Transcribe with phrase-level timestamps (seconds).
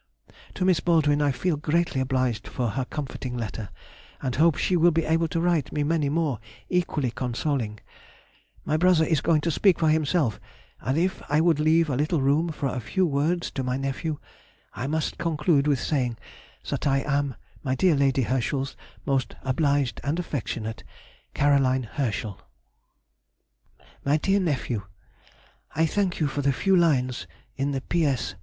[0.55, 3.69] To Miss Baldwin I feel greatly obliged for her comforting letter,
[4.19, 6.39] and hope she will be able to write me many more
[6.69, 7.79] equally consoling;
[8.65, 10.39] my brother is going to speak for himself,
[10.79, 14.17] and if I would leave a little room for a few words to my nephew,
[14.73, 16.17] I must conclude with saying
[16.67, 18.75] that I am My dear Lady Herschel's
[19.05, 20.83] Most obliged and affectionate,
[21.35, 21.51] CAR.
[21.51, 22.39] HERSCHEL.
[22.39, 22.47] [Sidenote:
[24.01, 24.05] 1822.
[24.07, 24.39] Settled in Hanover.] MY DEAR
[25.77, 28.33] NEPHEW,—I thank you for the few lines in the P.S.